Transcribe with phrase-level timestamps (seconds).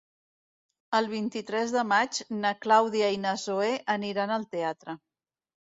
[0.99, 5.03] El vint-i-tres de maig na Clàudia i na Zoè aniran al teatre.